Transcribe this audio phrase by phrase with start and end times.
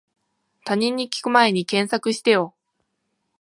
[0.63, 2.55] 他人に聞くまえに検索してよ